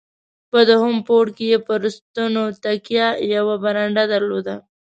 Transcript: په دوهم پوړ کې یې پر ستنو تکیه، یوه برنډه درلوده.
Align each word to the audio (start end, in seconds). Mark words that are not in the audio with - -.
په 0.51 0.59
دوهم 0.69 0.97
پوړ 1.07 1.25
کې 1.37 1.45
یې 1.51 1.59
پر 1.67 1.81
ستنو 1.95 2.43
تکیه، 2.63 3.07
یوه 3.35 3.55
برنډه 3.63 4.03
درلوده. 4.13 4.55